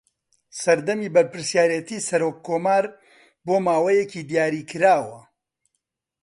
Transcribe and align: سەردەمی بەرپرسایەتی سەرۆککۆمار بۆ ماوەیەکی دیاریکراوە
سەردەمی 0.61 1.13
بەرپرسایەتی 1.15 2.05
سەرۆککۆمار 2.07 2.85
بۆ 3.45 3.55
ماوەیەکی 3.65 4.27
دیاریکراوە 4.29 5.21